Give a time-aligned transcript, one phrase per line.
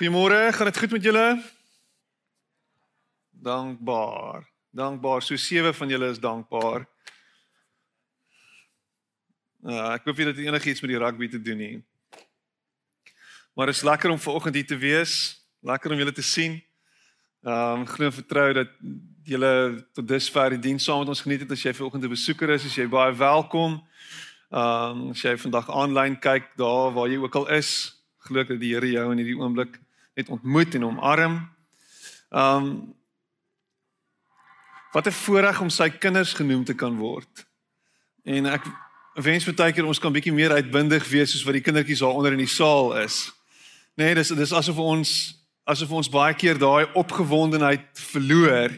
[0.00, 1.42] Goeiemôre, gaan dit goed met julle?
[3.30, 4.46] Dankbaar.
[4.70, 5.22] Dankbaar.
[5.22, 6.86] So sewe van julle is dankbaar.
[9.60, 11.76] Ja, ek hoop jy het enigiets met die rugby te doen nie.
[13.52, 15.18] Maar is lekker om vanoggend hier te wees.
[15.60, 16.56] Lekker om julle te sien.
[17.44, 18.72] Ehm um, glo en vertrou dat
[19.28, 19.52] julle
[19.92, 21.52] tot dusver die diens saam met ons geniet het.
[21.52, 23.76] As jy vanoggend 'n besoeker is, is jy baie welkom.
[24.48, 28.56] Ehm um, as jy vandag aanlyn kyk daar waar jy ook al is, glo ek
[28.56, 29.76] dat die Here jou in hierdie oomblik
[30.20, 31.36] net ontmoet en omarm.
[32.30, 32.72] Ehm um,
[34.90, 37.46] Wat 'n voorreg om sy kinders genoem te kan word.
[38.24, 38.62] En ek
[39.14, 42.32] wens baie keer ons kan bietjie meer uitbundig wees soos wat die kindertjies daar onder
[42.32, 43.32] in die saal is.
[43.94, 48.74] Nee, dis dis asof ons asof ons baie keer daai opgewondenheid verloor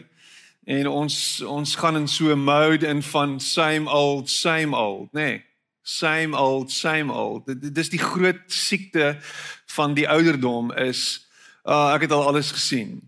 [0.63, 5.19] en ons ons gaan in so 'n mode in van same old same old, nê.
[5.19, 5.43] Nee,
[5.81, 7.43] same old same old.
[7.75, 9.17] Dis die groot siekte
[9.65, 11.22] van die ouderdom is
[11.65, 13.01] uh, ek het al alles gesien.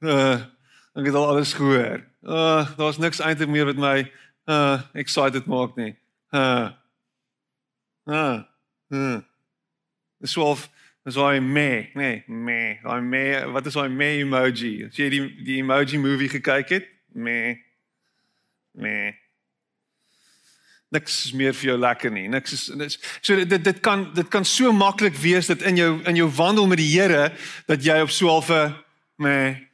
[0.00, 0.40] Uh,
[0.98, 2.04] ek het al alles gehoor.
[2.22, 4.10] Uh daar's niks eintlik meer met my
[4.44, 5.94] uh excited maak nie.
[6.30, 6.70] Uh.
[8.04, 8.42] Uh.
[8.88, 9.20] Uh.
[10.20, 10.68] Dis swaalf
[11.08, 12.78] is hy me, nee, me.
[12.84, 13.22] Hy me,
[13.54, 14.72] wat is hy me emoji?
[14.86, 16.90] As jy die die emoji movie gekyk het?
[17.16, 17.56] Me.
[18.76, 19.14] Me.
[20.90, 22.26] Niks is meer vir jou lekker nie.
[22.28, 25.92] Niks is dis so dit dit kan dit kan so maklik wees dat in jou
[26.04, 27.30] in jou wandel met die Here
[27.66, 28.62] dat jy op so 'n halfe
[29.16, 29.66] me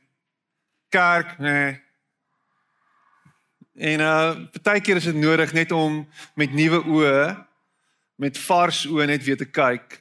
[0.91, 1.87] kerk, nee
[3.77, 7.47] En uh partykeer is dit nodig net om met nuwe oë,
[8.17, 9.99] met vars oë net weer te kyk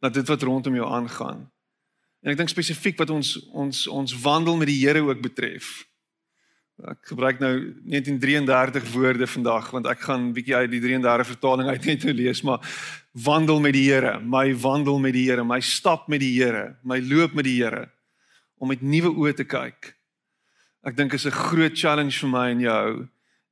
[0.00, 1.42] na dit wat rondom jou aangaan.
[2.22, 5.89] En ek dink spesifiek wat ons ons ons wandel met die Here ook betref.
[6.88, 7.52] Ek gebruik nou
[7.84, 12.42] 1933 woorde vandag want ek gaan bietjie uit die 33 vertaling uit net nou lees,
[12.42, 12.60] maar
[13.12, 17.00] wandel met die Here, my wandel met die Here, my stap met die Here, my
[17.00, 17.90] loop met die Here
[18.56, 20.00] om met nuwe oë te kyk
[20.86, 23.08] ek dink is 'n groot challenge vir my en jou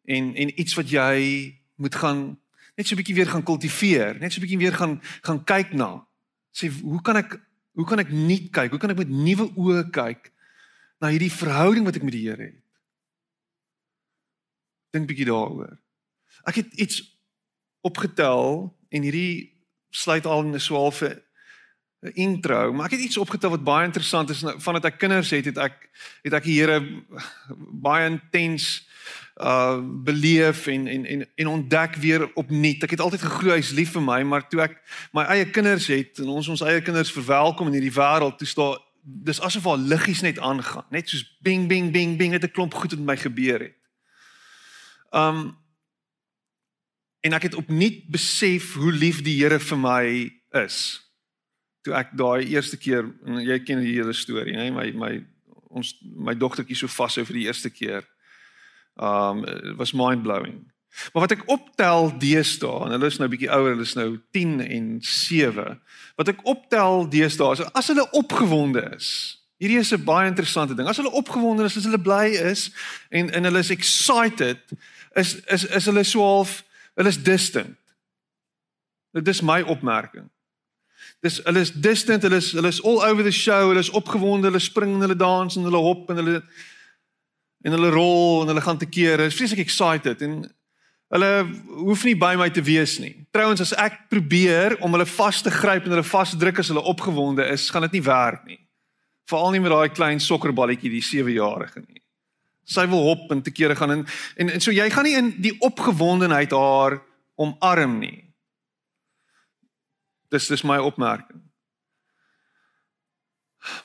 [0.07, 2.39] en en iets wat jy moet gaan
[2.77, 5.73] net so 'n bietjie weer gaan kultiveer, net so 'n bietjie weer gaan gaan kyk
[5.75, 6.07] na.
[6.53, 7.41] Sê hoe kan ek
[7.75, 8.71] hoe kan ek nuut kyk?
[8.71, 10.33] Hoe kan ek met nuwe oë kyk
[11.01, 12.68] na hierdie verhouding wat ek met die Here het?
[14.91, 15.77] Dink bietjie daaroor.
[16.49, 17.03] Ek het iets
[17.85, 19.55] opgetel en hierdie
[19.91, 21.23] sluit al in 'n swaalfe
[22.03, 25.45] 'n intro, maar ek het iets opgetel wat baie interessant is vandat ek kinders het,
[25.45, 25.89] het ek
[26.23, 26.79] het ek die Here
[27.83, 28.87] baie intens
[29.39, 32.83] uh beleef en en en en ontdek weer opnuut.
[32.83, 34.79] Ek het altyd geglo hy's lief vir my, maar toe ek
[35.13, 38.79] my eie kinders het en ons ons eie kinders verwelkom in hierdie wêreld, toe staan
[39.03, 42.75] dis asof al liggies net aangaan, net soos bing bing bing bing het 'n klomp
[42.75, 43.78] goed met my gebeur het.
[45.13, 45.57] Um
[47.21, 50.05] en ek het opnuut besef hoe lief die Here vir my
[50.61, 51.01] is.
[51.85, 53.09] Toe ek daai eerste keer
[53.43, 55.13] jy ken die hele storie nê my my
[55.69, 58.07] ons my dogtertjie so vas oor die eerste keer.
[58.97, 59.45] Um
[59.79, 60.65] was mind blowing
[61.13, 64.63] maar wat ek optel deesdae en hulle is nou bietjie ouer hulle is nou 10
[64.65, 65.67] en 7
[66.19, 69.11] wat ek optel deesdae is as hulle opgewonde is
[69.59, 70.87] hierdie is 'n baie interessante ding.
[70.87, 72.71] As hulle opgewonde is as hulle bly is
[73.11, 74.59] en en hulle is excited
[75.19, 76.63] is is is hulle so half
[76.97, 77.79] hulle is distant
[79.19, 80.31] dit is my opmerking
[81.23, 84.47] Dis hulle is distant, hulle is hulle is all over the show, hulle is opgewonde,
[84.47, 86.43] hulle spring en hulle dans en hulle hop en hulle
[87.67, 89.27] en hulle rol en hulle gaan te kere.
[89.27, 90.37] Is vreeslik excited en
[91.15, 91.31] hulle
[91.89, 93.15] hoef nie by my te wees nie.
[93.35, 96.71] Trouwens as ek probeer om hulle vas te gryp en hulle vas te druk as
[96.71, 98.61] hulle opgewonde is, gaan dit nie werk nie.
[99.29, 101.98] Veral nie met daai klein sokkerballetjie, die 7-jarige nie.
[102.69, 104.07] Sy wil hop en te kere gaan en,
[104.37, 106.99] en en so jy gaan nie in die opgewondenheid haar
[107.41, 108.27] omarm nie.
[110.29, 111.41] Dis dis my opmerking.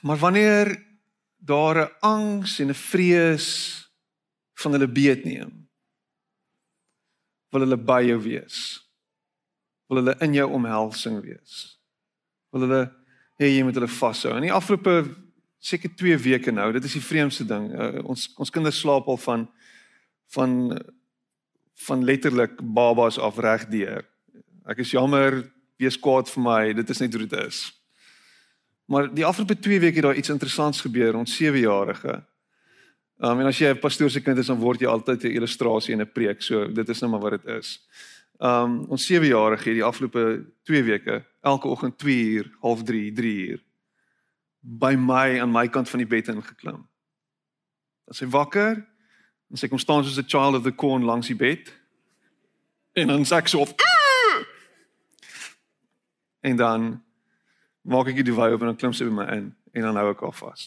[0.03, 0.73] Maar wanneer
[1.39, 3.47] daar 'n angs en 'n vrees
[4.53, 5.69] van hulle beet neem,
[7.51, 8.79] wil hulle by jou wees.
[9.87, 11.79] Wil hulle in jou omhelsing wees.
[12.51, 12.83] Wil hulle
[13.39, 14.35] hê jy moet hulle vashou.
[14.35, 15.22] In die afgelope
[15.63, 17.69] seker 2 weke nou, dit is die vreemdste ding.
[17.71, 19.47] Uh, ons ons kinders slaap al van
[20.35, 20.57] van
[21.87, 24.03] van letterlik babas af reg deur.
[24.69, 25.41] Ek is jammer
[25.81, 27.63] wees kwaad vir my, dit is net hoe dit is.
[28.87, 32.19] Maar die afgelope 2 weke het daar iets interessants gebeur, ons 7-jarige.
[33.23, 35.93] Um, en as jy 'n pastoor se kind is, dan word jy altyd 'n illustrasie
[35.93, 37.79] en 'n preek, so dit is nou maar wat dit is.
[38.39, 43.47] Um ons 7-jarige het die afgelope 2 weke elke oggend 2 uur, half 3, 3
[43.49, 43.61] uur
[44.63, 46.87] by my aan my kant van die bed ingeklim.
[48.07, 48.79] Dan sy wakker
[49.51, 51.73] en sy kom staan soos 'n child of the corn langs die bed.
[52.95, 53.75] En dan sê ek so of
[56.43, 57.03] En dan
[57.81, 60.09] maak ek die wy op en dan klim sy by my in en dan hou
[60.11, 60.65] ek haar vas.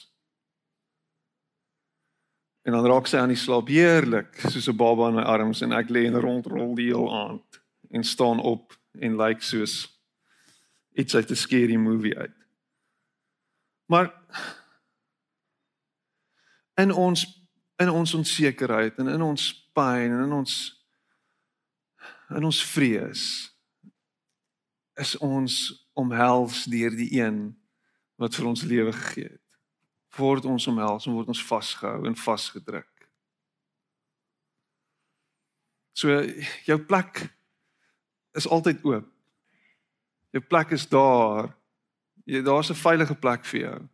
[2.67, 5.73] En dan raak sy aan die slaap heerlik, soos 'n baba in my arms en
[5.73, 7.61] ek lê en rondrol die heel aand
[7.91, 10.01] en staan op en lyk like soos
[10.97, 12.36] iets uit 'n scary movie uit.
[13.87, 14.11] Maar
[16.75, 17.27] in ons
[17.77, 19.43] in ons onsekerheid en in ons
[19.77, 20.55] pyn en in ons
[22.33, 23.25] in ons vrees
[24.97, 25.57] is ons
[25.93, 27.43] omhels deur die een
[28.17, 29.47] wat vir ons lewe gegee het
[30.17, 32.89] word ons omhels en word ons vasgehou en vasgedruk.
[35.97, 36.13] So
[36.69, 37.23] jou plek
[38.37, 39.07] is altyd oop.
[40.37, 41.49] Jou plek is daar.
[42.27, 43.89] Daar's 'n veilige plek vir jou.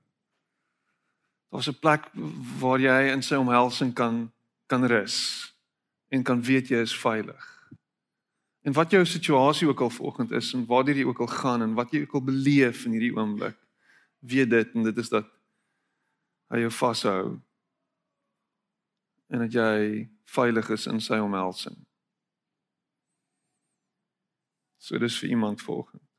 [1.51, 2.09] Daar's 'n plek
[2.59, 4.33] waar jy in sy omhelsing kan
[4.67, 5.49] kan rus
[6.09, 7.69] en kan weet jy is veilig.
[8.63, 11.75] En wat jou situasie ook al vanoggend is en waar jy ook al gaan en
[11.75, 13.57] wat jy ook al beleef in hierdie oomblik,
[14.19, 15.27] weet dit en dit is dat
[16.49, 17.41] hy jou vashou
[19.27, 21.77] en dat jy veilig is in sy omhelsing.
[24.79, 26.12] So dis vir iemand volgende.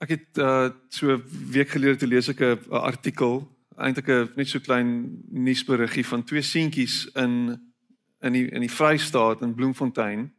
[0.00, 3.44] Ek het uh so 'n week gelede te lees ek 'n artikel,
[3.76, 7.60] eintlik 'n net so klein nuusberiggie van twee seentjies in
[8.22, 10.32] in die in die Vrystaat in Bloemfontein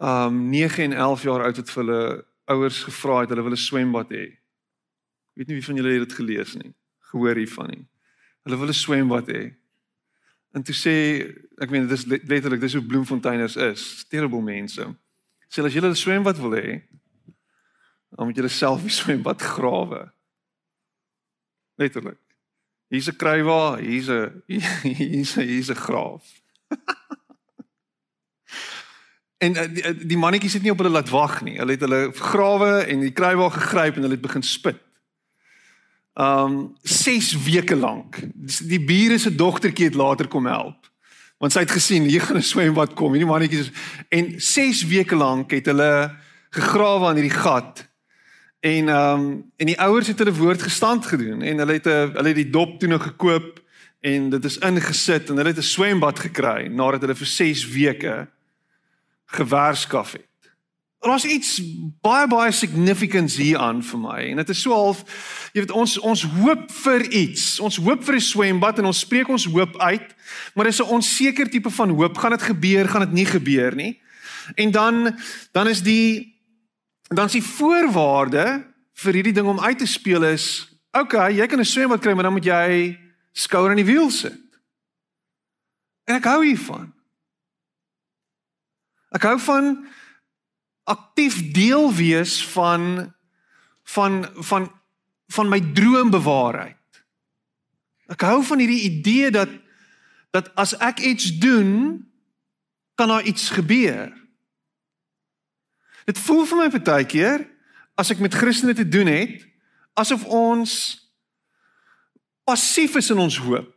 [0.00, 3.56] um 9 en 11 jaar oud het vir hulle ouers gevra het hulle wil 'n
[3.56, 4.24] swembad hê.
[4.24, 6.74] Ek weet nie wie van julle dit gelees nie.
[7.00, 7.86] Gehoor hiervan nie.
[8.44, 9.54] Hulle wil 'n swembad hê.
[10.52, 10.94] En toe sê
[11.58, 14.04] ek meen dit is letterlik dis hoe Bloemfonteiners is.
[14.08, 14.82] Terrible mense.
[15.48, 16.82] Sê as julle 'n swembad wil hê,
[18.10, 20.12] dan moet julle self 'n swembad grawe.
[21.74, 22.20] Letterlik.
[22.88, 26.24] Hier's 'n kruiwa, hier's 'n hier's 'n hier's 'n graaf.
[29.40, 31.56] En uh, die, uh, die mannetjies het nie op hulle laat wag nie.
[31.56, 34.82] Hulle het hulle grawe en die kruiwa gegryp en hulle het begin spit.
[36.20, 38.18] Um 6 weke lank.
[38.68, 40.90] Die bure se dogtertjie het later kom help.
[41.40, 43.16] Want sy het gesien hier gaan 'n swembad kom.
[43.16, 43.70] Hierdie mannetjies
[44.08, 46.16] en 6 weke lank het hulle
[46.50, 47.88] gegrawe aan hierdie gat.
[48.60, 52.28] En um en die ouers het hulle woord gestand gedoen en hulle het 'n hulle
[52.28, 53.62] het die dop toe nog gekoop
[54.00, 58.28] en dit is ingesit en hulle het 'n swembad gekry nadat hulle vir 6 weke
[59.26, 60.28] gewerskaf het.
[60.98, 61.62] Daar's iets
[62.00, 65.04] baie baie significance hier aan vir my en dit is so half
[65.52, 67.60] jy weet ons ons hoop vir iets.
[67.60, 70.14] Ons hoop vir 'n swembad en ons spreek ons hoop uit,
[70.54, 72.18] maar dis 'n onseker tipe van hoop.
[72.18, 72.88] Gaan dit gebeur?
[72.88, 74.00] Gaan dit nie gebeur nie?
[74.54, 75.16] En dan
[75.52, 76.29] dan is die
[77.16, 78.44] dan is die voorwaarde
[79.02, 82.26] vir hierdie ding om uit te speel is okay, jy kan 'n swembad kry, maar
[82.26, 82.98] dan moet jy
[83.32, 84.38] skouer aan die wiel sit.
[86.04, 86.92] En ek hou hiervan.
[89.10, 89.86] Ek hou van
[90.84, 93.14] aktief deel wees van
[93.84, 94.70] van van
[95.30, 96.76] van my droombewaarheid.
[98.10, 99.50] Ek hou van hierdie idee dat
[100.30, 101.98] dat as ek iets doen,
[102.94, 104.19] kan daar iets gebeur.
[106.04, 107.46] Dit voel vir my baie keer
[108.00, 109.44] as ek met Christene te doen het,
[109.98, 110.72] asof ons
[112.48, 113.74] passief is in ons hoop.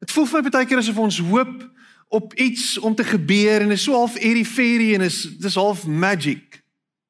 [0.00, 1.56] Dit voel vir my baie keer asof ons hoop
[2.10, 5.86] op iets om te gebeur en is so half airy fairy en is dis half
[5.86, 6.60] magic.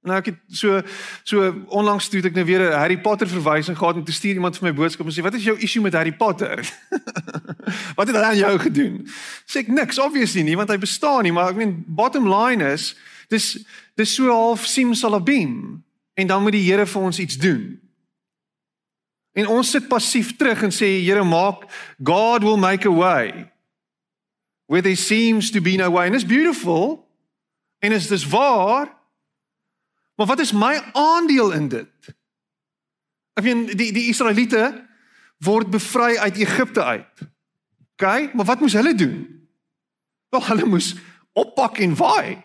[0.00, 0.80] Nou ek het so
[1.28, 4.56] so onlangs toe ek nou weer 'n Harry Potter verwysing gehad en toe stuur iemand
[4.56, 6.64] vir my boodskap en sê wat is jou issue met Harry Potter?
[7.96, 9.08] wat het hy aan jou gedoen?
[9.44, 12.96] Sê ek niks obviously nie want hy bestaan nie, maar ek meen bottom line is
[13.28, 13.64] dis
[14.00, 15.85] dis so half simsalabim
[16.16, 17.76] en dan moet die Here vir ons iets doen.
[19.38, 21.69] En ons sit passief terug en sê Here maak
[22.02, 23.50] God will make a way
[24.71, 26.07] where there seems to be no way.
[26.07, 27.09] And it's beautiful.
[27.83, 28.87] En is dis waar?
[30.14, 32.14] Maar wat is my aandeel in dit?
[33.35, 34.69] Ek meen die die Israeliete
[35.42, 37.25] word bevry uit Egipte uit.
[37.97, 39.16] OK, maar wat moes hulle doen?
[40.30, 40.95] Wel hulle moes
[41.33, 42.38] oppak en waai.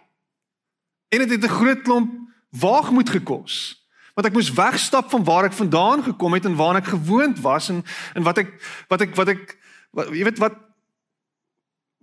[1.16, 2.12] En dit het 'n groot klomp
[2.50, 3.86] waagmoed gekos.
[4.16, 7.70] Want ek moes wegstap van waar ek vandaan gekom het en waar ek gewoond was
[7.70, 8.52] en en wat ek
[8.88, 9.58] wat ek wat ek
[9.92, 10.56] wat, jy weet wat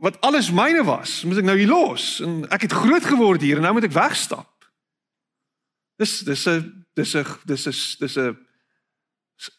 [0.02, 3.56] wat alles myne was, moet ek nou hier los en ek het groot geword hier
[3.56, 4.50] en nou moet ek wegstap.
[5.96, 8.36] Dis dis 'n dis 'n dis is dis 'n
[9.38, 9.50] is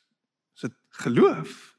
[0.61, 1.77] dit geloof.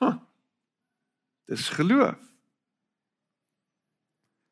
[0.00, 0.10] Ha.
[0.10, 0.18] Huh.
[1.46, 2.23] Dis geloof.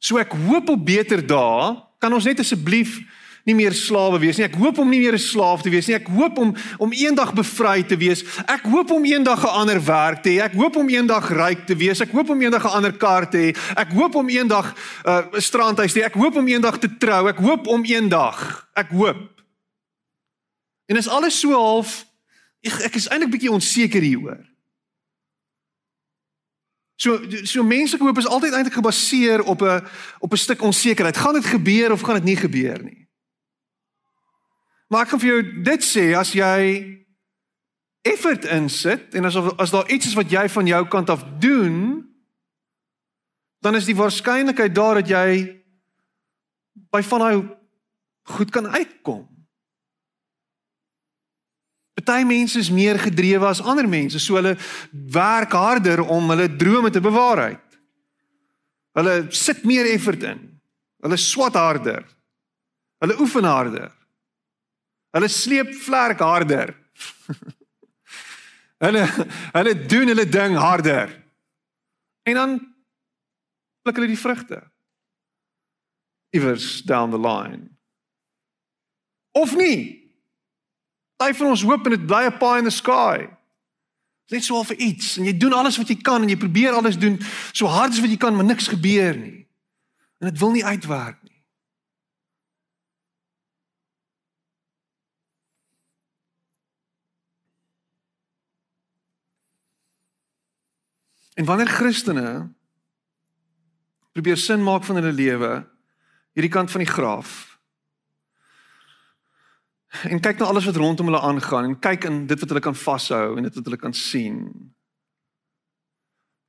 [0.03, 1.75] So ek hoop op beter dae.
[2.03, 2.99] Kan ons net asseblief
[3.47, 4.47] nie meer slawe wees nie.
[4.47, 5.95] Ek hoop om nie meer 'n slaaf te wees nie.
[5.95, 8.23] Ek hoop om om eendag bevry te wees.
[8.47, 10.43] Ek hoop om eendag 'n ander werk te hê.
[10.43, 12.01] Ek hoop om eendag ryk te wees.
[12.01, 13.57] Ek hoop om eendag 'n ander kar te hê.
[13.77, 16.05] Ek hoop om eendag 'n uh, strandhuis te hê.
[16.05, 17.29] Ek hoop om eendag te trou.
[17.29, 18.69] Ek hoop om eendag.
[18.75, 19.31] Ek hoop.
[20.87, 22.07] En is alles so half
[22.63, 24.52] ek, ek is eintlik bietjie onseker hieroor.
[27.03, 29.83] So so menslike hoop is altyd eintlik gebaseer op 'n
[30.19, 31.17] op 'n stuk onsekerheid.
[31.17, 33.09] Gaan dit gebeur of gaan dit nie gebeur nie?
[34.89, 36.87] Maar ek kan vir jou dit sê as jy
[38.03, 42.07] effort insit en as as daar iets is wat jy van jou kant af doen,
[43.59, 45.63] dan is die waarskynlikheid daar dat jy
[46.91, 47.49] by van daai
[48.23, 49.32] goed kan uitkom.
[52.05, 54.57] Party mense is meer gedrewe as ander mense, so hulle
[54.93, 57.79] werk harder om hulle drome te bewaarheid.
[58.99, 60.41] Hulle sit meer effort in.
[61.03, 62.05] Hulle swat harder.
[63.03, 63.91] Hulle oefen harder.
[65.13, 66.75] Hulle sleep vlerk harder.
[68.85, 69.07] hulle
[69.57, 71.11] hulle doen hulle ding harder.
[72.29, 72.59] En dan
[73.83, 74.63] pluk hulle die vrugte.
[76.33, 77.69] Iewers down the line.
[79.33, 80.02] Of nie?
[81.23, 83.29] Party van ons hoop en dit bly 'n pie in the sky.
[84.29, 86.99] Net so vir iets en jy doen alles wat jy kan en jy probeer alles
[86.99, 87.21] doen
[87.53, 89.47] so hard as wat jy kan, maar niks gebeur nie.
[90.19, 91.45] En dit wil nie uitwerk nie.
[101.35, 102.53] En wanneer Christene
[104.13, 105.69] probeer sin maak van hulle lewe
[106.33, 107.52] hierdie kant van die graf
[110.01, 112.77] en kyk na alles wat rondom hulle aangaan en kyk in dit wat hulle kan
[112.77, 114.39] vashou en dit wat hulle kan sien.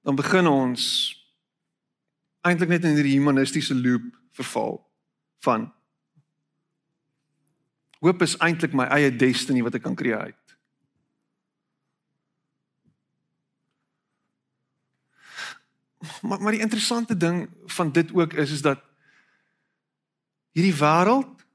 [0.03, 0.85] Dan begin ons
[2.43, 4.79] eintlik net in hierdie humanistiese loop verval
[5.43, 5.67] van
[8.03, 10.39] hoop is eintlik my eie destiny wat ek kan create.
[16.21, 17.45] Maar maar die interessante ding
[17.75, 18.83] van dit ook is is dat
[20.51, 21.45] hierdie wêreld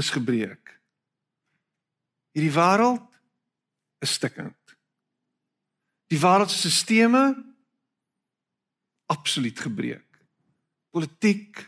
[0.00, 0.81] is gebreek.
[2.32, 3.04] Hierdie wêreld
[4.02, 4.76] is stikkend.
[6.12, 7.36] Die wêreld se stelsels
[9.12, 10.08] absoluut gebreek.
[10.92, 11.60] Politiek,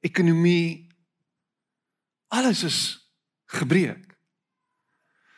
[0.00, 0.88] ekonomie,
[2.28, 2.78] alles is
[3.52, 4.14] gebreek.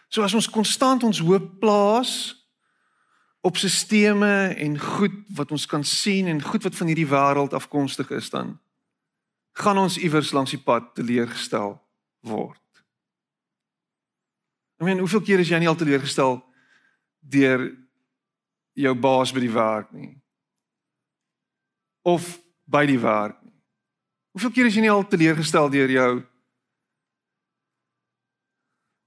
[0.08, 2.12] So as ons konstant ons hoop plaas
[3.46, 8.10] op stelsels en goed wat ons kan sien en goed wat van hierdie wêreld afkomstig
[8.14, 8.56] is dan
[9.56, 11.78] gaan ons iewers langs die pad teleurgestel
[12.26, 12.60] word.
[14.76, 16.38] Ek meen, hoeveel keer is jy nie al teleurgestel
[17.24, 17.64] deur
[18.76, 20.12] jou baas by die werk nie?
[22.04, 22.36] Of
[22.68, 23.54] by die werk nie?
[24.36, 26.10] Hoeveel keer is jy nie al teleurgestel deur jou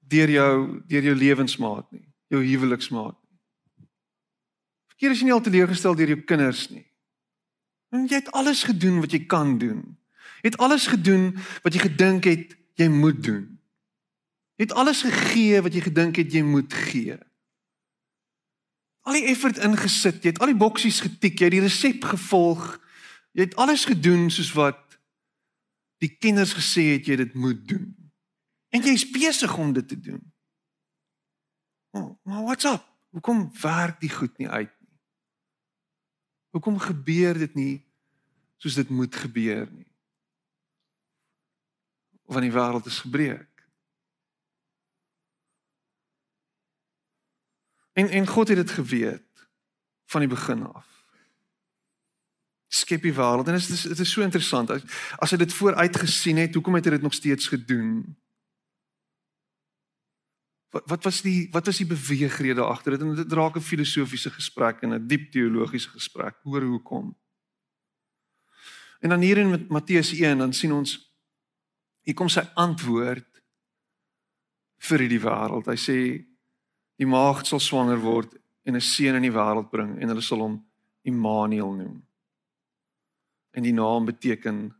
[0.09, 0.53] deur jou
[0.89, 3.85] deur jou lewensmaat nie, jou huweliksmaat nie?
[4.89, 6.87] Hoeveel keer is jy nie al teleurgestel deur jou kinders nie?
[7.93, 9.85] Want jy het alles gedoen wat jy kan doen.
[10.41, 13.58] Jy het alles gedoen wat jy gedink het jy moet doen.
[14.59, 17.15] Het alles gegee wat jy gedink het jy moet gee.
[19.07, 22.65] Al die effort ingesit, jy het al die boksies getik, jy het die resep gevolg.
[23.31, 24.99] Jy het alles gedoen soos wat
[26.03, 27.87] die kinders gesê het jy dit moet doen.
[28.69, 30.21] En jy's besig om dit te doen.
[31.95, 32.85] Oh, maar what's up?
[33.09, 34.97] Hoekom werk die goed nie uit nie?
[36.53, 37.75] Hoekom gebeur dit nie
[38.61, 39.87] soos dit moet gebeur nie?
[42.29, 43.48] Want die wêreld is gebreek.
[47.99, 49.47] En en God het dit geweet
[50.09, 50.87] van die begin af.
[52.67, 54.85] Skep die wêreld en dit is dit is so interessant as
[55.17, 57.91] as hy dit vooruit gesien het, hoekom het hy dit nog steeds gedoen?
[60.69, 63.01] Wat wat was die wat was die beweegrede agter dit?
[63.01, 67.17] En dit raak 'n filosofiese gesprek en 'n diep teologiese gesprek oor hoekom.
[68.99, 71.13] En dan hier in Matteus 1 dan sien ons
[72.01, 73.41] hier kom sy antwoord
[74.77, 75.65] vir hierdie wêreld.
[75.65, 76.28] Hy sê
[76.99, 78.35] Die maagd sal swanger word
[78.67, 80.65] en 'n seun in die wêreld bring en hulle sal hom
[81.07, 82.05] Immanuel noem.
[83.55, 84.75] En die naam beteken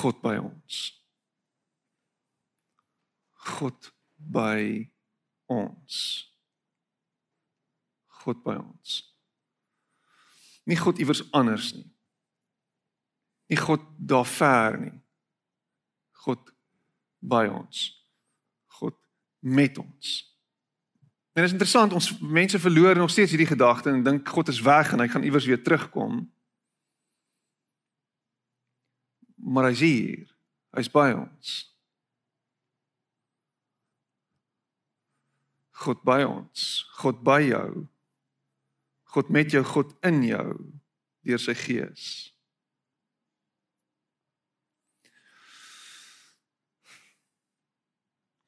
[0.00, 1.02] God by ons.
[3.32, 4.90] God by
[5.46, 5.96] ons.
[8.24, 9.14] God by ons.
[10.64, 11.90] Nie God iewers anders nie.
[13.52, 14.96] Nie God daar ver nie.
[16.24, 16.50] God
[17.20, 18.03] by ons
[19.44, 20.12] met ons.
[21.32, 24.60] En dit is interessant, ons mense verloor nog steeds hierdie gedagte en dink God is
[24.60, 26.22] weg en hy gaan iewers weer terugkom.
[29.34, 30.30] Maar hy's hier.
[30.74, 31.56] Hy's by ons.
[35.84, 37.84] God by ons, God by jou.
[39.14, 40.48] God met jou, God in jou
[41.24, 42.33] deur sy gees.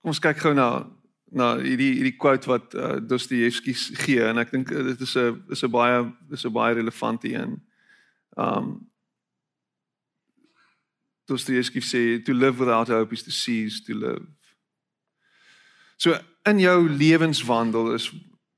[0.06, 0.86] Kom ons kyk gou na
[1.34, 3.72] na hierdie hierdie quote wat uh, Dostoevsky
[4.04, 5.96] gee en ek dink uh, dit is 'n is 'n baie
[6.30, 7.56] is 'n baie relevante een.
[8.38, 8.86] Um
[11.26, 14.30] Dostoevsky sê to live without hope is to cease to live.
[15.98, 18.06] So in jou lewenswandel is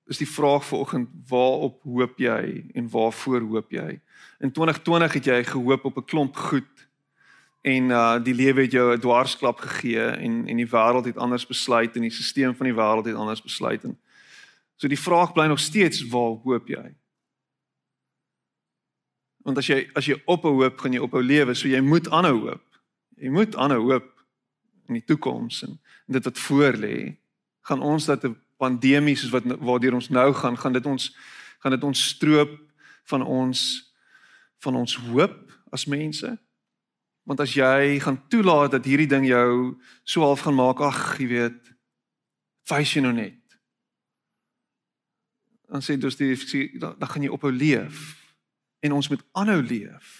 [0.06, 4.00] is die vraag vanoggend waarop hoop jy en waarvoor hoop jy?
[4.44, 6.87] In 2020 het jy gehoop op 'n klomp goed
[7.60, 11.46] en uh die lewe het jou 'n dwarsklap gegee en en die wêreld het anders
[11.46, 13.98] besluit en die stelsel van die wêreld het anders besluit en
[14.76, 16.94] so die vraag bly nog steeds waar hoop jy?
[19.48, 22.08] Want as jy as jy op 'n hoop gaan jy ophou lewe, so jy moet
[22.08, 22.64] aanhou hoop.
[23.16, 24.24] Jy moet aanhou hoop
[24.88, 27.16] in die toekoms en, en dit wat voor lê.
[27.60, 31.16] Gaan ons dat 'n pandemie soos wat waardeur ons nou gaan, gaan dit ons
[31.58, 32.60] gaan dit ons stroop
[33.04, 33.92] van ons
[34.58, 36.38] van ons hoop as mense?
[37.28, 39.76] Want as jy gaan toelaat dat hierdie ding jou
[40.08, 41.74] so half gaan maak, ag, jy weet,
[42.70, 43.36] wys jy nou net.
[45.68, 46.32] Dan sê dus die
[46.80, 48.16] dan, dan gaan jy ophou leef
[48.80, 50.14] en ons moet aanhou leef.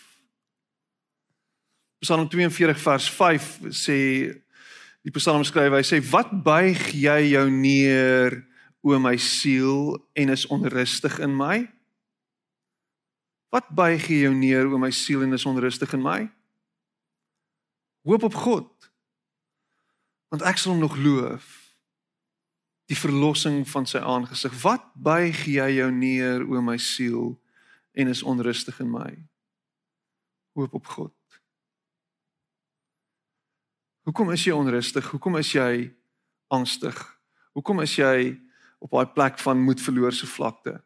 [2.04, 3.98] Psalm 42 vers 5 sê
[5.06, 8.42] die psalmskrywer hy sê wat buig jy jou neer
[8.84, 11.62] o my siel en is onrustig in my?
[13.48, 16.26] Wat buig jy jou neer o my siel en is onrustig in my?
[18.08, 18.90] Hoop op God.
[20.32, 21.44] Want ek sal hom nog loof.
[22.88, 24.54] Die verlossing van sy aangesig.
[24.62, 27.34] Wat buig jy jou neer o my siel
[27.92, 29.10] en is onrustig in my?
[30.56, 31.12] Hoop op God.
[34.08, 35.12] Hoekom is jy onrustig?
[35.12, 35.92] Hoekom is jy
[36.48, 36.96] angstig?
[37.52, 38.38] Hoekom is jy
[38.80, 40.78] op daai plek van moed verloor se vlakte?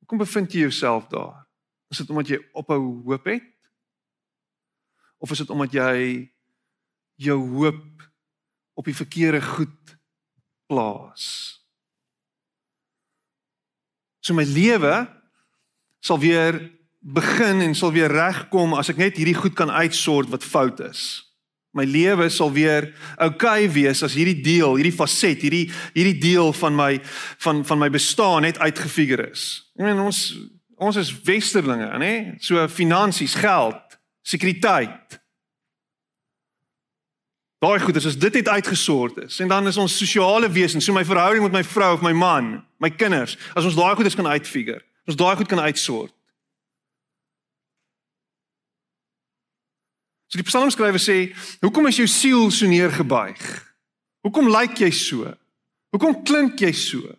[0.00, 1.42] Hoekom bevind jy jouself daar?
[1.92, 3.53] Is dit omdat jy ophou hoop het?
[5.24, 5.98] Of is dit omdat jy
[7.24, 8.04] jou hoop
[8.76, 9.96] op die verkeerde goed
[10.68, 11.24] plaas?
[14.20, 15.04] So my lewe
[16.04, 16.58] sal weer
[17.04, 21.24] begin en sal weer regkom as ek net hierdie goed kan uitsort wat fout is.
[21.74, 22.86] My lewe sal weer
[23.18, 26.90] oukei okay wees as hierdie deel, hierdie faset, hierdie hierdie deel van my
[27.44, 29.64] van van my bestaan net uitgefigure is.
[29.76, 30.22] Ek meen ons
[30.84, 32.14] ons is westerlinge, nê?
[32.42, 33.78] So finansies, geld,
[34.24, 35.20] sekuriteit.
[37.64, 41.04] Daai goeders as dit het uitgesort is en dan is ons sosiale wesens, so my
[41.04, 44.82] verhouding met my vrou of my man, my kinders, as ons daai goeders kan uitfigure,
[45.08, 46.12] ons daai goed kan uitsort.
[50.28, 51.30] So die psalmskrywer sê,
[51.62, 53.40] hoekom is jou siel so neergebuig?
[54.26, 55.30] Hoekom lyk jy so?
[55.94, 57.12] Hoekom klink jy so?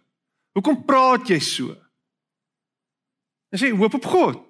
[0.57, 1.71] Hoekom praat jy so?
[3.53, 4.41] Hy sê hoop op God.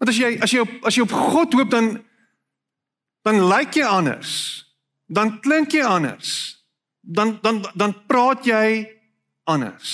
[0.00, 1.90] Want as jy as jy op as jy op God hoop dan
[3.28, 4.32] dan lyk jy anders.
[5.04, 6.56] Dan klink jy anders.
[7.00, 8.88] Dan dan dan praat jy
[9.44, 9.90] anders.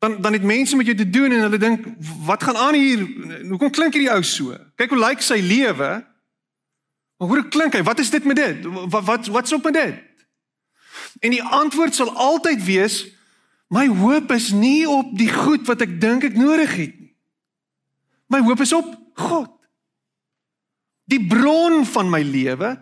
[0.00, 1.84] Dan dan het mense met jou te doen en hulle dink
[2.24, 3.04] wat gaan aan hier?
[3.50, 4.56] Hoekom klink hierdie ou so?
[4.80, 5.90] Kyk hoe lyk sy lewe.
[7.18, 7.82] Maar hoe klink hy?
[7.84, 8.64] Wat is dit met dit?
[8.88, 10.00] Wat wat wat's op met dit?
[11.20, 13.02] En die antwoord sal altyd wees
[13.68, 16.97] my hoop is nie op die goed wat ek dink ek nodig het.
[18.28, 18.88] My hoop is op
[19.18, 19.52] God.
[21.08, 22.74] Die bron van my lewe,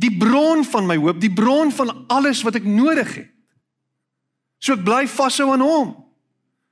[0.00, 3.32] die bron van my hoop, die bron van alles wat ek nodig het.
[4.60, 5.94] So ek bly vashou aan hom.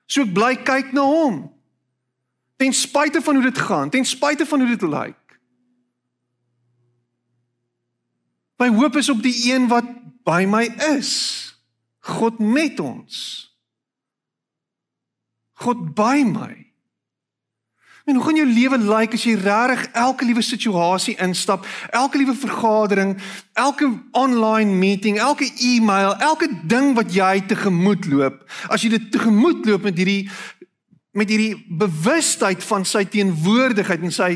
[0.09, 1.47] So ek bly kyk na hom.
[2.61, 5.17] Ten spyte van hoe dit gaan, ten spyte van hoe dit lyk.
[8.59, 9.87] My hoop is op die een wat
[10.27, 10.67] by my
[10.99, 11.13] is.
[12.03, 13.47] God met ons.
[15.63, 16.68] God by my.
[18.09, 22.33] En hoe gaan jou lewe lyk as jy regtig elke liewe situasie instap, elke liewe
[22.33, 23.11] vergadering,
[23.53, 28.39] elke online meeting, elke e-mail, elke ding wat jy tegemoet loop,
[28.73, 30.23] as jy dit tegemoet loop met hierdie
[31.19, 34.31] met hierdie bewustheid van sy teenwoordigheid en sy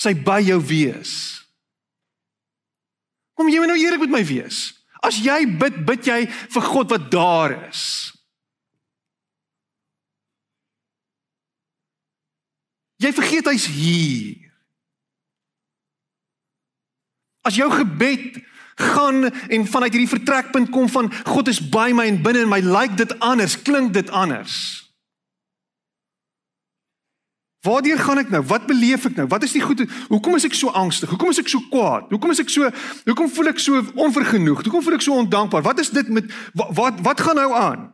[0.00, 1.12] sy by jou wees.
[3.38, 4.72] Kom jy nou eerlik met my wees?
[5.02, 8.11] As jy bid, bid jy vir God wat daar is.
[13.02, 14.38] Jy vergeet hy's hier.
[17.42, 18.38] As jou gebed
[18.78, 22.62] gaan en vanuit hierdie vertrekpunt kom van God is by my en binne in my,
[22.62, 24.54] lyk dit anders, klink dit anders.
[27.62, 28.40] Waardeur gaan ek nou?
[28.50, 29.28] Wat beleef ek nou?
[29.30, 29.84] Wat is die goed?
[30.10, 31.10] Hoekom is ek so angstig?
[31.14, 32.08] Hoekom is ek so kwaad?
[32.10, 32.70] Hoekom is ek so
[33.06, 34.66] hoekom voel ek so onvergenoegd?
[34.66, 35.62] Hoekom voel ek so ondankbaar?
[35.62, 36.26] Wat is dit met
[36.58, 37.84] wat wat, wat gaan nou aan?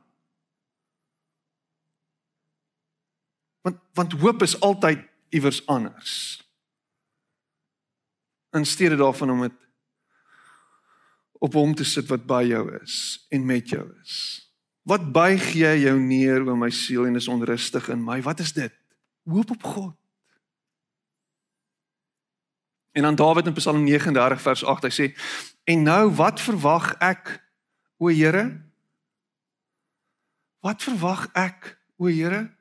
[3.68, 6.40] Want want hoop is altyd iewers anders.
[8.50, 9.52] In steede daarvan om dit
[11.38, 14.14] op hom te sit wat by jou is en met jou is.
[14.88, 18.22] Wat buig jy jou neer oor my siel en is onrustig in my?
[18.24, 18.72] Wat is dit?
[19.28, 19.94] Hoop op God.
[22.96, 25.07] En dan Dawid in Psalm 39 vers 8, hy sê:
[25.64, 27.37] "En nou wat verwag ek,
[27.96, 28.64] o Here?
[30.64, 32.58] Wat verwag ek, o Here?"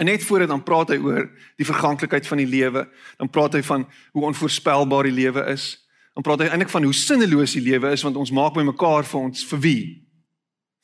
[0.00, 1.26] En net voor dit dan praat hy oor
[1.60, 2.86] die verganklikheid van die lewe,
[3.20, 3.84] dan praat hy van
[4.16, 5.74] hoe onvoorspelbaar die lewe is.
[6.16, 9.04] Dan praat hy eintlik van hoe sinneloos die lewe is want ons maak by mekaar
[9.04, 9.82] vir ons vir wie?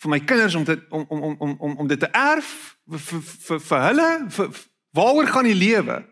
[0.03, 2.77] vir my kinders om dit om om om om om dit te erf?
[2.89, 4.11] Vir vir vir hulle?
[4.31, 4.61] Vir
[4.97, 6.03] waaroor gaan die lewe?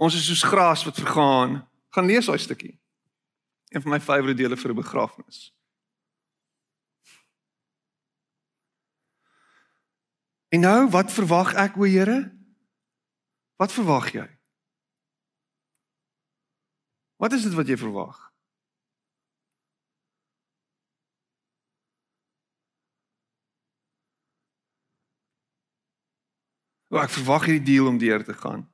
[0.00, 1.60] Ons is soos gras wat vergaan.
[1.94, 2.74] Gaan lees daai stukkie.
[3.70, 5.50] Een van my favourite dele vir 'n begrafnis
[10.50, 12.20] en nou wat verwag ek o Here
[13.60, 14.26] wat verwag jy
[17.20, 18.30] wat is dit wat jy verwag
[26.90, 28.64] O, ek verwag hierdie deal om deur te gaan.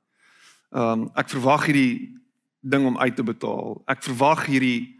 [0.73, 2.17] Ehm um, ek verwag hierdie
[2.65, 3.77] ding om uit te betaal.
[3.85, 4.97] Ek verwag hierdie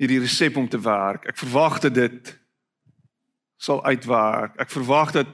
[0.00, 1.26] hierdie resep om te werk.
[1.28, 2.32] Ek verwag dat dit
[3.60, 4.56] sal uitwerk.
[4.56, 5.28] Ek verwag dat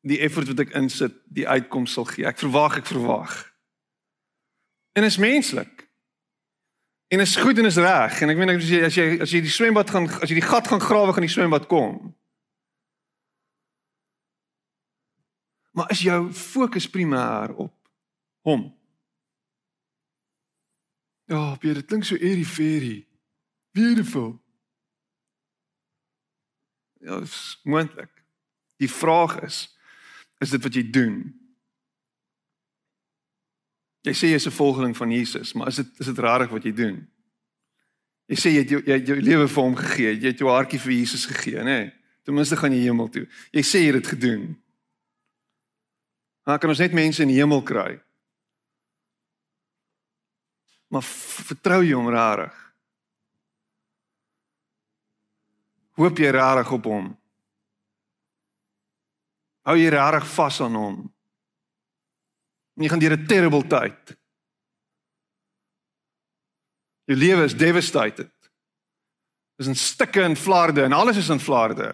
[0.00, 2.26] die effort wat ek insit, die uitkoms sal gee.
[2.28, 3.34] Ek verwag, ek verwag.
[4.96, 5.86] En is menslik.
[7.10, 8.20] En is goed en is reg.
[8.22, 10.46] En ek meen as jy as jy as jy die swembad gaan as jy die
[10.46, 12.12] gat gaan grawe gaan die swembad kom.
[15.74, 17.74] Maar is jou fokus primêr op
[18.46, 18.68] hom?
[21.30, 23.06] Ja, Piet, dit klink so airy fairy.
[23.70, 24.32] Beautiful.
[26.98, 28.10] Ja, is moontlik.
[28.82, 29.78] Die vraag is,
[30.40, 31.16] is dit wat jy doen?
[34.08, 36.72] Jy sê jy's 'n volgeling van Jesus, maar is dit is dit rarig wat jy
[36.72, 37.08] doen?
[38.26, 40.48] Jy sê jy het jou, jy het jou lewe vir hom gegee, jy het jou
[40.48, 41.64] hartjie vir Jesus gegee, nê?
[41.64, 43.26] Nee, ten minste gaan jy hemel toe.
[43.52, 44.56] Jy sê jy het dit gedoen.
[46.46, 48.00] Dan kan ons net mense in die hemel kry.
[50.88, 52.54] Maar vertrou jy hom rarig?
[55.98, 57.19] Hoop jy rarig op hom?
[59.68, 60.96] Hou jy rarig vas aan hom?
[62.80, 64.16] Jy gaan deur 'n terrible tyd.
[67.04, 68.32] Jou lewe is devastated.
[69.58, 71.90] Is in stukke en flarde en alles is in flarde.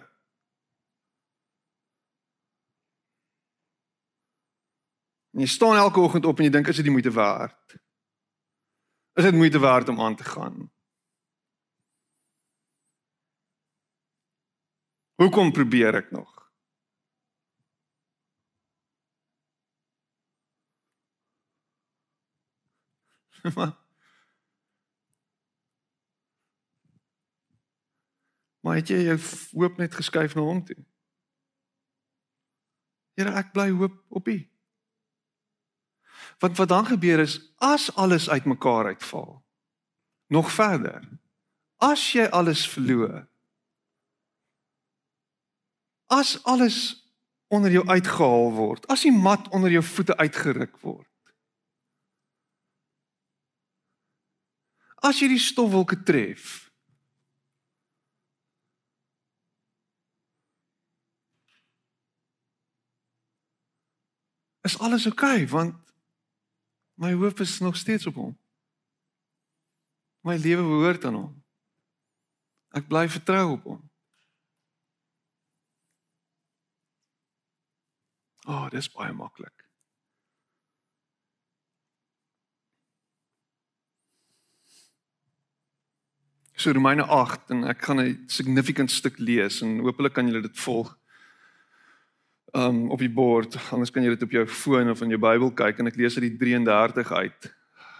[5.33, 7.75] En jy staan elke oggend op en jy dink is dit die moeite werd?
[9.17, 10.71] Is dit moeite werd om aan te gaan?
[15.17, 16.36] Hoekom probeer ek nog?
[28.67, 29.19] Maar het jy jou
[29.55, 30.75] hoop net geskuif na hom toe?
[33.15, 34.35] Here, ek bly hoop op U.
[36.43, 39.39] Want wat dan gebeur is as alles uitmekaar uitval.
[40.27, 41.07] Nog verder.
[41.79, 43.23] As jy alles verloor.
[46.11, 47.07] As alles
[47.47, 51.07] onder jou uitgehaal word, as die mat onder jou voete uitgeruk word.
[55.05, 56.65] As jy die stofwolke tref.
[64.67, 65.87] Is alles oukei okay, want
[66.97, 68.39] My hoop is nog steeds op hom.
[70.19, 71.33] My lewe behoort aan hom.
[72.73, 73.83] Ek bly vertrou op hom.
[78.47, 79.56] O, oh, dis baie maklik.
[86.57, 90.59] So Romeine 8 en ek gaan 'n significant stuk lees en hopelik kan julle dit
[90.59, 90.97] volg
[92.51, 93.57] um op die bord.
[93.71, 96.17] Anders kan jy dit op jou foon of in jou Bybel kyk en ek lees
[96.17, 97.53] uit die 33 uit.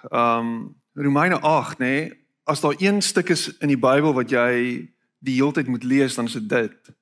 [0.09, 1.85] Um Romeine 8, nê?
[1.85, 4.89] Nee, as daar een stuk is in die Bybel wat jy
[5.19, 6.93] die hele tyd moet lees, dan is dit dit.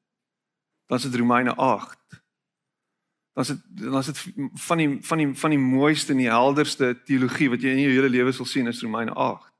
[0.88, 1.98] Dan is dit Romeine 8.
[3.34, 4.20] Dan is dit dan is dit
[4.68, 7.96] van die van die van die mooiste en die helderste teologie wat jy in jou
[7.96, 9.55] hele lewe sal sien is Romeine 8.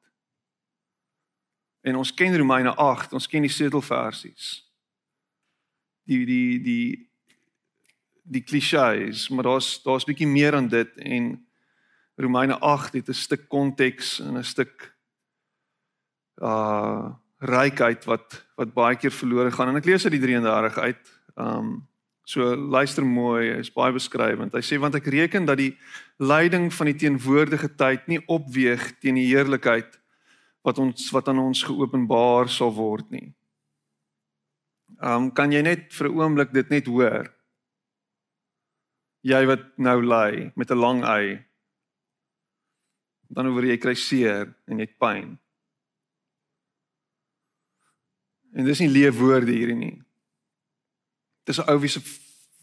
[1.86, 4.63] En ons ken Romeine 8, ons ken die sleutelversies.
[6.06, 6.88] die die die
[8.26, 11.34] die klisjées, maar daar's daar's bietjie meer aan dit en
[12.17, 14.95] Romeine 8 het 'n stuk konteks en 'n stuk
[16.41, 21.19] uh rykheid wat wat baie keer verlore gaan en ek lees uit die 33 uit.
[21.36, 21.88] Um
[22.24, 24.54] so luister mooi, is baie beskrywend.
[24.54, 25.78] Hy sê want ek reken dat die
[26.17, 30.00] lyding van die teenwoordige tyd nie opweeg teen die heerlikheid
[30.65, 33.30] wat ons wat aan ons geopenbaar sal word nie.
[34.97, 37.30] Um kan jy net vir 'n oomblik dit net hoor?
[39.21, 41.45] Jy wat nou ly met 'n lang ei.
[43.30, 45.38] Dan oor jy kry seer en jy het pyn.
[48.56, 50.01] En dis nie leë woorde hierdie nie.
[51.45, 52.01] Dis 'n ou wie se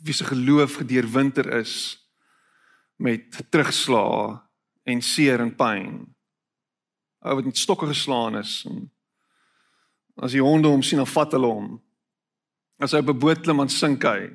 [0.02, 1.98] wie se geloof gedeurwinter is
[2.96, 4.40] met terugslae
[4.82, 6.11] en seer en pyn.
[7.22, 8.90] Ou wat met stokke geslaan is en
[10.22, 11.68] as die honde hom sien dan vat hulle hom.
[12.82, 14.30] As hy op 'n boot klim dan sink hy.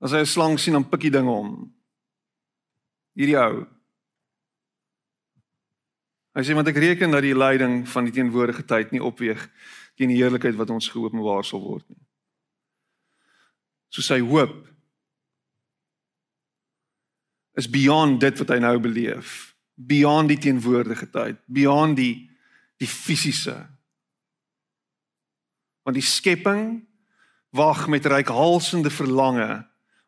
[0.00, 1.72] As hy 'n slang sien dan pik hy dinge om.
[3.16, 3.66] Hierdie ou.
[6.34, 9.50] Hy sê want ek reken dat die lyding van die teenwoordige tyd nie opweeg
[9.96, 11.98] teen die heerlikheid wat ons geopenbaar sal word nie.
[13.90, 14.68] So sy hoop
[17.58, 19.47] is beyond dit wat hy nou beleef,
[19.78, 22.26] beyond die teenwoordige tyd, beyond die
[22.78, 23.56] die fisiese.
[25.82, 26.86] Want die skepping
[27.50, 29.64] wag met reikhalsende verlange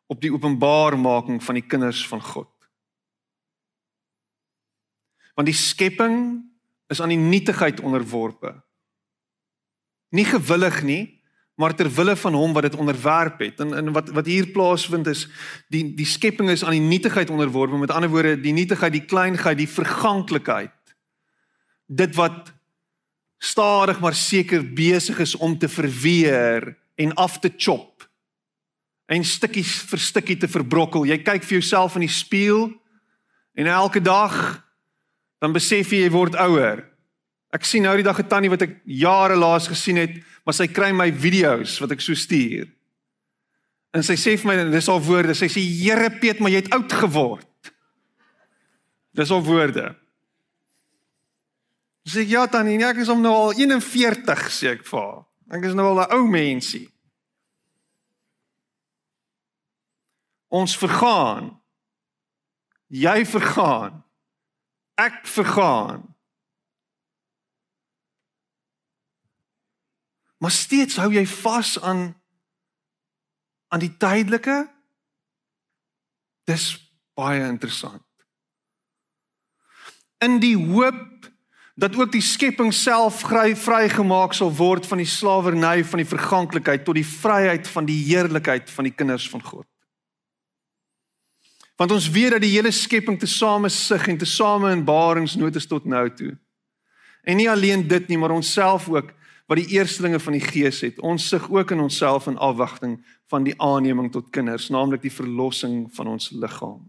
[0.07, 2.51] op die openbarmaking van die kinders van God.
[5.35, 6.45] Want die skepping
[6.91, 8.55] is aan die nietigheid onderworpe.
[10.15, 11.20] Nie gewillig nie,
[11.61, 13.61] maar ter wille van hom wat dit onderwerp het.
[13.61, 15.27] En en wat wat hier plaasvind is
[15.69, 17.77] die die skepping is aan die nietigheid onderworpe.
[17.77, 20.73] Met ander woorde, die nietigheid, die kleinheid, die verganklikheid.
[21.87, 22.53] Dit wat
[23.39, 28.09] stadig maar seker besig is om te verweer en af te chop
[29.11, 31.09] en stukkies vir stukkie te verbrokkel.
[31.09, 32.69] Jy kyk vir jouself in die spieël
[33.59, 34.35] en elke dag
[35.41, 36.85] dan besef jy jy word ouer.
[37.51, 40.67] Ek sien nou die dag 'n tannie wat ek jare laas gesien het, maar sy
[40.67, 42.69] kry my video's wat ek so stuur.
[43.93, 46.73] En sy sê vir my dis al woorde, sy sê Here Piet, maar jy het
[46.73, 47.73] oud geword.
[49.13, 49.97] Dis al woorde.
[52.07, 55.27] Sê ja tannie, nee, ek is om nou al 41 sê ek vir haar.
[55.51, 56.89] Ek is nou al 'n ou mensie.
[60.49, 61.61] Ons vergaan.
[62.89, 64.03] Jy vergaan.
[64.97, 66.10] Ek vergaan.
[70.41, 72.09] Maar steeds hou jy vas aan
[73.71, 74.65] aan die tydelike.
[76.49, 76.73] Dis
[77.15, 78.03] baie interessant.
[80.19, 81.29] In die hoop
[81.81, 86.99] dat ook die skepping self vrygemaak sal word van die slawerny van die verganklikheid tot
[86.99, 89.69] die vryheid van die heerlikheid van die kinders van God.
[91.81, 95.87] Want ons weet dat die hele skepping tesame sug en tesame in baringsnood is tot
[95.89, 96.35] nou toe.
[97.25, 99.15] En nie alleen dit nie, maar onsself ook
[99.51, 101.01] wat die eerstelinge van die gees het.
[101.03, 105.89] Ons sug ook in onsself in afwagting van die aanneming tot kinders, naamlik die verlossing
[105.95, 106.85] van ons liggaam.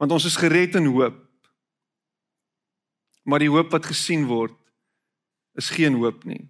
[0.00, 1.18] Want ons is gered in hoop.
[3.28, 4.56] Maar die hoop wat gesien word
[5.60, 6.48] is geen hoop nie.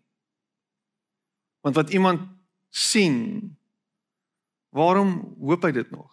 [1.66, 2.22] Want wat iemand
[2.70, 3.18] sien,
[4.70, 6.07] waarom hoop hy dit nog?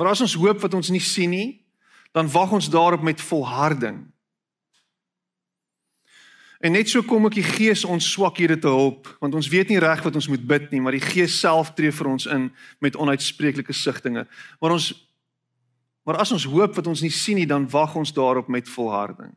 [0.00, 1.60] Maar as ons hoop wat ons nie sien nie,
[2.16, 4.13] dan wag ons daarop met volharding.
[6.64, 9.80] En net so kom ook die Gees ons swakhede te help, want ons weet nie
[9.82, 12.46] reg wat ons moet bid nie, maar die Gees self tree vir ons in
[12.80, 14.24] met onuitspreeklike sigtinge.
[14.62, 14.92] Maar ons
[16.04, 19.32] maar as ons hoop wat ons nie sien nie, dan wag ons daarop met volharding.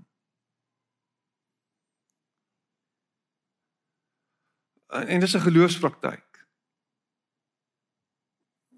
[4.92, 6.48] En dis 'n geloofspraktyk.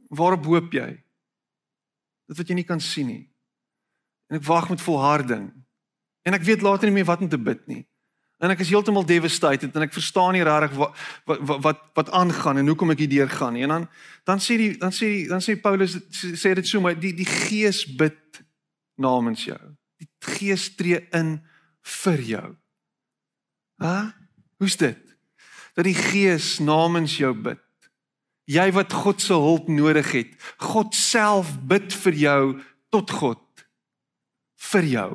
[0.09, 1.03] Waarop hoop jy?
[2.27, 3.29] Dit wat jy nie kan sien nie.
[4.27, 5.65] En ek wag met volharding.
[6.21, 7.87] En ek weet later nie meer wat om te bid nie.
[8.39, 10.95] En ek is heeltemal devastated en ek verstaan nie regtig wat
[11.27, 13.65] wat wat wat aangaan en hoekom ek hier deur gaan nie.
[13.67, 13.87] En dan
[14.29, 17.27] dan sê die dan sê die dan sê Paulus sê dit so maar die die
[17.27, 18.39] Gees bid
[18.95, 19.59] namens jou.
[19.99, 21.41] Die Gees tree in
[22.03, 22.47] vir jou.
[23.83, 23.97] Hæ?
[24.59, 25.03] Hoe's dit?
[25.75, 27.63] Dat die Gees namens jou bid.
[28.49, 30.31] Jy wat God se hulp nodig het.
[30.63, 32.43] God self bid vir jou
[32.89, 33.43] tot God
[34.71, 35.11] vir jou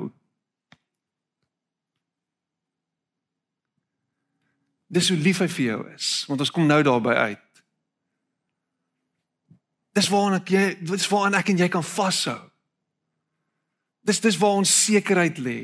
[4.95, 7.41] Dis hoe lief hy vir jou is, want ons kom nou daarby uit.
[9.95, 12.39] Dis waar ek jy, dis waar ek en jy kan vashou.
[14.05, 15.59] Dis dis waar ons sekerheid lê.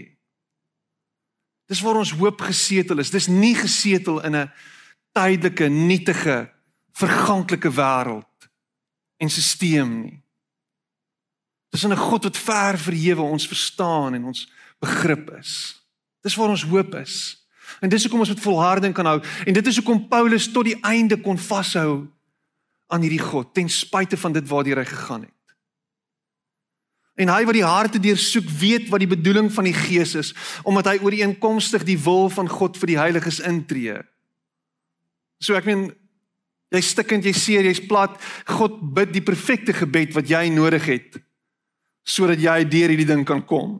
[1.71, 3.11] Dis waar ons hoop gesetel is.
[3.13, 4.51] Dis nie gesetel in 'n
[5.13, 6.51] tydelike, nietige,
[6.91, 8.49] verganklike wêreld
[9.19, 10.23] en stelsel nie.
[11.71, 15.81] Dis 'n God wat ver verhewe ons verstaan en ons begrip is.
[16.21, 17.40] Dis waar ons hoop is.
[17.81, 20.77] En dis hoekom ons met volharding kan hou en dit is hoekom Paulus tot die
[20.85, 22.05] einde kon vashou
[22.91, 25.37] aan hierdie God ten spyte van dit waartoe hy gegaan het.
[27.21, 30.31] En hy wat die harte deursoek, weet wat die bedoeling van die Gees is,
[30.63, 33.97] omdat hy ooreenkomstig die wil van God vir die heiliges intree.
[35.41, 35.89] So ek meen
[36.71, 38.15] jy stikkend, jy seer, jy's plat,
[38.47, 41.21] God bid die perfekte gebed wat jy nodig het
[42.01, 43.75] sodat jy deur hierdie ding kan kom.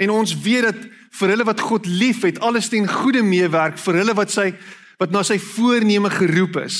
[0.00, 0.78] En ons weet dat
[1.16, 4.52] vir hulle wat God liefhet, alles ten goeie meewerk vir hulle wat sy
[4.96, 6.78] wat na sy voorneme geroep is.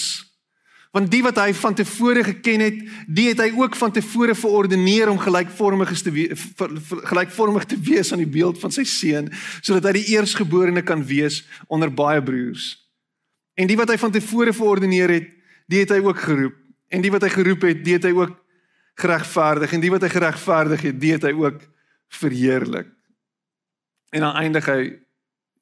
[0.96, 2.76] Want die wat hy van tevore geken het,
[3.12, 6.46] die het hy ook van tevore verordeneer om gelykvormig te wees
[7.10, 9.28] gelykvormig te wees aan die beeld van sy seun,
[9.60, 12.72] sodat hy die eersgeborene kan wees onder baie broers.
[13.60, 15.28] En die wat hy van tevore verordeneer het,
[15.68, 16.56] die het hy ook geroep.
[16.88, 18.36] En die wat hy geroep het, die het hy ook
[18.96, 21.60] geregverdig en die wat hy geregverdig het, die het hy ook
[22.22, 22.95] verheerlik.
[24.14, 24.80] En dan eindig hy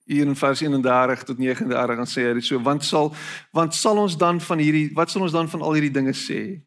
[0.04, 3.14] hier in vers 31 tot 39 en sê hy so want sal
[3.57, 6.61] want sal ons dan van hierdie wat sal ons dan van al hierdie dinge sê?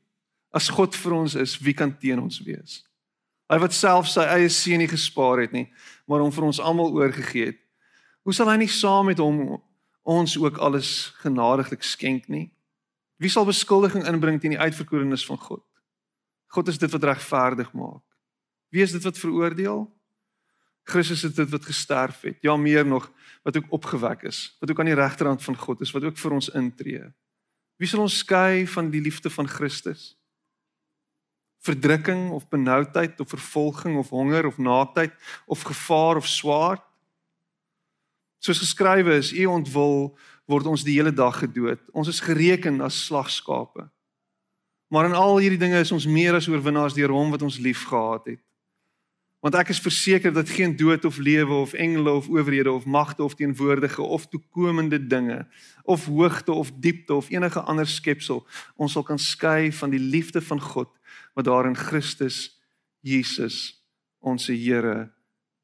[0.50, 2.82] As God vir ons is, wie kan teen ons wees?
[3.48, 5.68] Hy wat self sy eie seun nie gespaar het nie,
[6.08, 7.60] maar hom vir ons almal oorgegee het.
[8.28, 9.60] Hoe sal hy nie saam met hom
[10.08, 12.50] ons ook alles genadiglik skenk nie?
[13.22, 15.64] Wie sal beskuldiging inbring teen die uitverkorenes van God?
[16.54, 18.04] God is dit wat regverdig maak.
[18.74, 19.86] Wie is dit wat veroordeel?
[20.88, 22.38] Christus is dit wat gesterf het.
[22.42, 23.10] Ja, meer nog
[23.44, 26.36] wat ook opgewek is, wat ook aan die regterhand van God is, wat ook vir
[26.38, 27.04] ons intree.
[27.78, 30.16] Wie sal ons skei van die liefde van Christus?
[31.68, 35.14] Verdrukking of benoudheid of vervolging of honger of naaktheid
[35.46, 36.84] of gevaar of swaard?
[38.40, 40.16] Soos geskrywe is, U ontwil
[40.48, 41.82] word ons die hele dag gedood.
[41.92, 43.90] Ons is gereken as slagskape.
[44.88, 48.32] Maar in al hierdie dinge is ons meer as oorwinnaars deur hom wat ons liefgehad
[48.32, 48.44] het.
[49.48, 53.24] Want ek is verseker dat geen dood of lewe of engele of owerhede of magte
[53.24, 55.48] of teenwoordige of toekomende dinge
[55.84, 58.44] of hoogte of diepte of enige ander skepsel
[58.76, 60.92] ons sal kan skei van die liefde van God
[61.34, 62.60] wat daar in Christus
[63.00, 63.80] Jesus
[64.20, 65.14] ons Here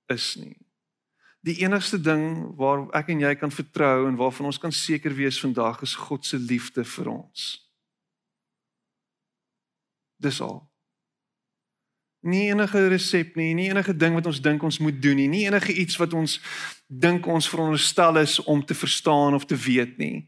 [0.07, 0.55] is nie.
[1.43, 5.43] Die enigste ding waar ek en jy kan vertrou en waarvan ons kan seker wees
[5.43, 7.49] vandag is God se liefde vir ons.
[10.23, 10.61] Dis al.
[12.23, 15.43] Nie enige resep nie, nie enige ding wat ons dink ons moet doen nie, nie
[15.47, 16.37] enige iets wat ons
[16.87, 20.23] dink ons veronderstel is om te verstaan of te weet nie.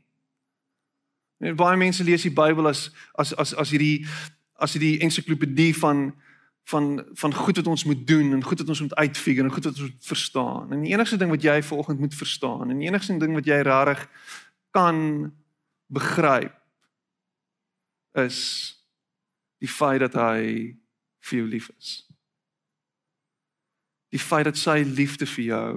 [1.39, 4.05] Net baie mense lees die Bybel as as as as hierdie
[4.59, 6.09] as hierdie ensiklopedie van
[6.71, 9.63] van van goed wat ons moet doen en goed wat ons moet uitfigure en goed
[9.63, 10.71] wat ons moet verstaan.
[10.71, 13.59] En die enigste ding wat jy vanoggend moet verstaan en die enigste ding wat jy
[13.63, 14.07] regtig
[14.75, 15.31] kan
[15.87, 16.55] begryp
[18.15, 18.39] is
[19.63, 20.75] die feit dat hy
[21.25, 21.91] vir jou lief is.
[24.13, 25.71] Die feit dat sy liefde vir jou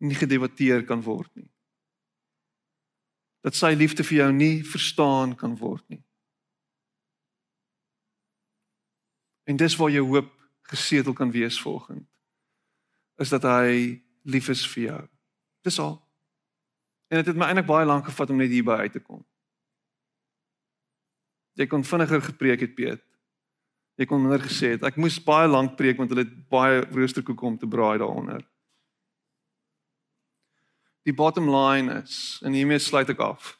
[0.00, 1.48] nie gedebatteer kan word nie.
[3.44, 6.02] Dat sy liefde vir jou nie verstaan kan word nie.
[9.48, 10.30] En dis waar jou hoop
[10.70, 12.06] gesetel kan wees volgens
[13.20, 15.00] is dat hy lief is vir jou.
[15.60, 15.98] Dis al.
[17.12, 19.20] En dit het my eintlik baie lank gevat om net hierby uit te kom.
[21.60, 23.02] Jy kon vinniger gepreek het, Piet.
[24.00, 24.84] Jy kon minder gesê het.
[24.88, 28.40] Ek moes baie lank preek want hulle het baie roosterkoek om te braai daaronder.
[31.04, 33.58] Die bottom line is en hiermee sluit ek af.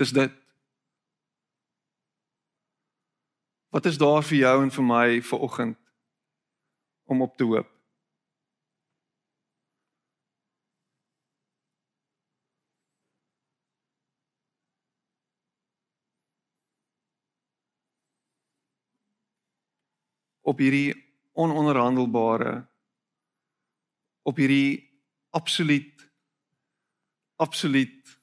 [0.00, 0.32] Dis dit.
[3.68, 5.78] Wat is daar vir jou en vir my vir oggend
[7.04, 7.68] om op te hoop?
[20.50, 20.90] Op hierdie
[21.38, 22.58] ononderhandelbare
[24.22, 24.90] op hierdie
[25.30, 26.08] absoluut
[27.40, 28.18] absoluut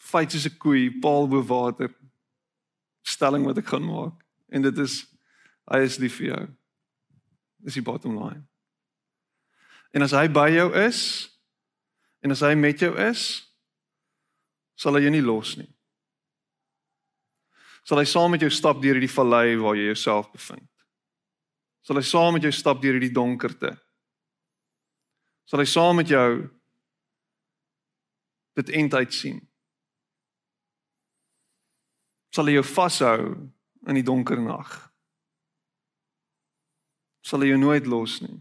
[0.00, 1.92] feit soos 'n koei paal bo water
[3.02, 4.24] stelling wat ek gaan maak.
[4.48, 5.06] En dit is
[5.70, 6.48] hy is lief vir jou.
[7.58, 8.44] Dis die bottom line.
[9.92, 11.30] En as hy by jou is
[12.20, 13.52] en as hy met jou is
[14.74, 15.70] sal hy jou nie los nie.
[17.84, 20.73] Sal hy saam met jou stap deur hierdie vallei waar jy jouself bevind
[21.84, 23.74] sal hy saam met jou stap deur hierdie donkerte.
[25.44, 26.30] Sal hy saam met jou
[28.56, 29.42] dit eindtyd sien.
[32.34, 33.34] Sal hy jou vashou
[33.84, 34.72] in die donker nag.
[37.24, 38.40] Sal hy jou nooit los nie.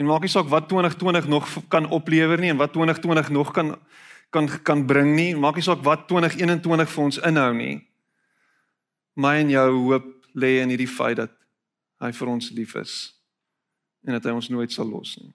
[0.00, 3.74] En maak nie saak wat 2020 nog kan oplewer nie en wat 2020 nog kan
[4.30, 5.34] kan kan bring nie.
[5.36, 7.74] Maak nie saak wat 2021 vir ons inhou nie.
[9.16, 11.32] My en jou hoop lê in hierdie feit dat
[12.00, 12.94] hy vir ons lief is
[14.06, 15.32] en dat hy ons nooit sal los nie.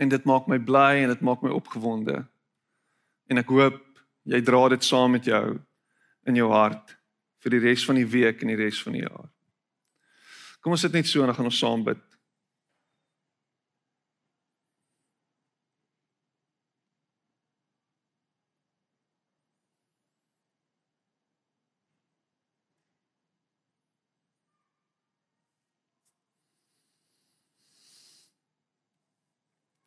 [0.00, 2.22] En dit maak my bly en dit maak my opgewonde.
[3.28, 3.80] En ek hoop
[4.28, 5.58] jy dra dit saam met jou
[6.28, 6.96] in jou hart
[7.40, 9.28] vir die res van die week en die res van die jaar.
[10.60, 12.00] Kom ons sit net so en dan gaan ons saam bid.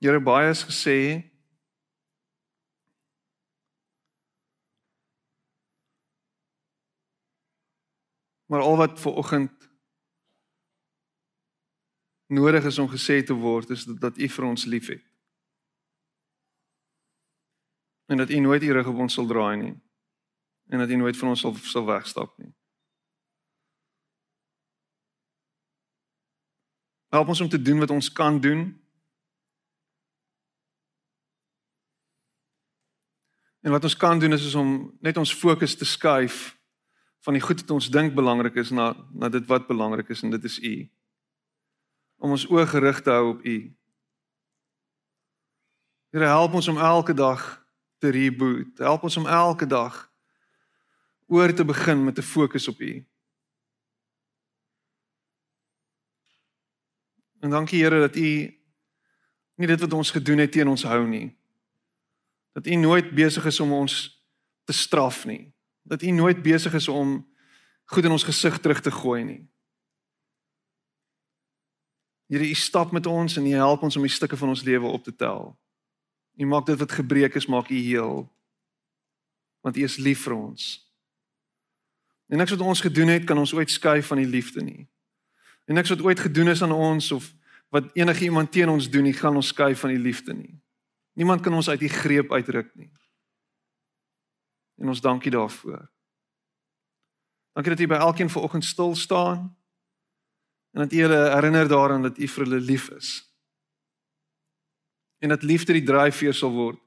[0.04, 1.32] Here baie is gesê
[8.45, 9.70] Maar al wat ver oggend
[12.28, 15.01] nodig is om gesê te word is dat, dat U vir ons liefhet.
[18.06, 19.74] En dat U nooit U rug op ons sal draai nie.
[20.68, 22.51] En dat U nooit van ons sal sal wegstap nie.
[27.08, 28.82] Help ons om te doen wat ons kan doen.
[33.64, 36.57] En wat ons kan doen is, is om net ons fokus te skuif
[37.24, 40.34] van die goed wat ons dink belangrik is na na dit wat belangrik is en
[40.36, 40.74] dit is U.
[42.20, 43.55] Om ons oë gerig te hou op U.
[46.11, 47.45] Here help ons om elke dag
[48.03, 48.84] te reboot.
[48.84, 49.95] Help ons om elke dag
[51.32, 53.05] oor te begin met 'n fokus op U.
[57.39, 58.59] En dankie Here dat U
[59.55, 61.42] nie dit wat ons gedoen het teen ons hou nie.
[62.54, 64.24] Dat U nooit besig is om ons
[64.64, 67.28] te straf nie dat U nooit besig is om
[67.84, 69.41] goed in ons gesig terug te gooi nie.
[72.26, 74.88] Here, U stap met ons en U help ons om die stukke van ons lewe
[74.88, 75.51] op te tel.
[76.39, 78.24] U maak dit wat gebreek is, maak U heel.
[79.62, 80.72] Want U is lief vir ons.
[82.32, 84.88] En niks wat ons gedoen het kan ons ooit skei van die liefde nie.
[85.68, 87.28] En niks wat ooit gedoen is aan ons of
[87.70, 90.62] wat enige iemand teen ons doen nie, gaan ons skei van die liefde nie.
[91.14, 92.91] Niemand kan ons uit die greep uitruk nie.
[94.82, 95.86] En ons dankie daarvoor.
[97.53, 99.57] Dankie dat U by elkeen vanoggend stil staan
[100.74, 103.34] en dat U hulle herinner daaraan dat U vir hulle lief is.
[105.18, 106.80] En dat liefde die dryfveer sal word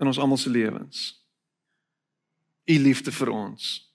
[0.00, 1.26] in ons almal se lewens.
[2.64, 3.92] U liefde vir ons.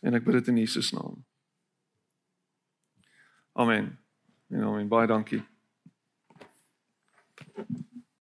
[0.00, 1.24] En ek bid dit in Jesus naam.
[3.52, 3.99] Amen.
[4.50, 4.88] En amen.
[4.88, 5.42] Baie dankie.
[7.56, 7.89] Thank you.